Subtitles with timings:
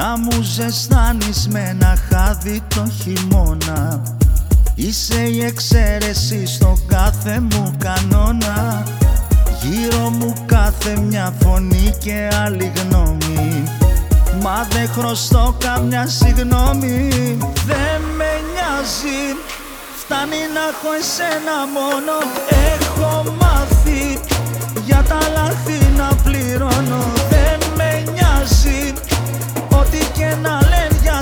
[0.00, 4.02] Να μου ζεστάνεις με ένα χάδι το χειμώνα.
[4.74, 8.82] Είσαι η εξαίρεση στο κάθε μου κανόνα.
[9.62, 13.62] Γύρω μου κάθε μια φωνή και άλλη γνώμη.
[14.42, 17.08] Μα δεν χρωστώ καμιά συγγνώμη
[17.66, 19.22] Δεν με νοιάζει.
[19.96, 22.12] Φτάνει να έχω εσένα μόνο.
[22.48, 23.79] Έχω μάθει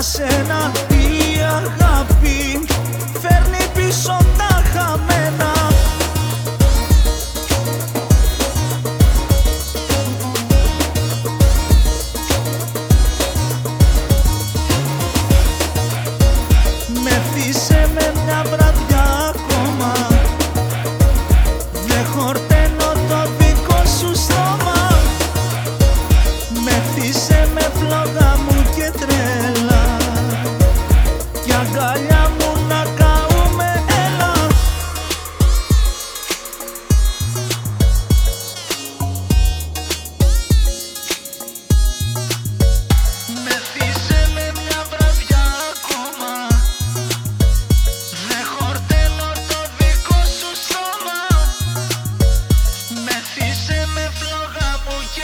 [0.01, 2.65] σένα Η αγάπη
[3.21, 5.53] φέρνει πίσω τα χαμένα.
[17.03, 17.21] Με
[17.93, 18.58] με μια βραδιά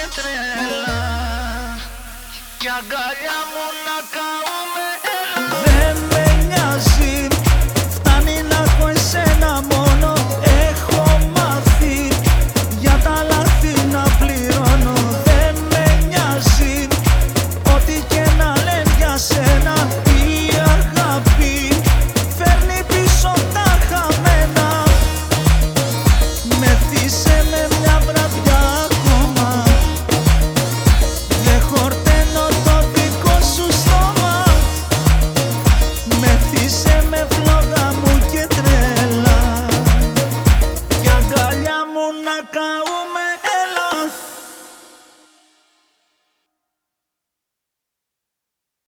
[0.05, 1.77] μου και τρέλα
[2.57, 5.04] Κι αγκαλιά μου να καούμε